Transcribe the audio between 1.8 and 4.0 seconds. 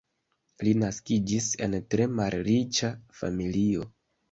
tre malriĉa familio.